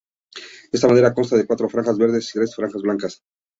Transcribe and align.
Esta 0.71 0.87
bandera 0.87 1.13
consta 1.13 1.37
de 1.37 1.45
cuatro 1.45 1.69
franjas 1.69 1.99
verdes 1.99 2.27
y 2.29 2.33
tres 2.39 2.55
franjas 2.55 2.81
blancas. 2.81 3.21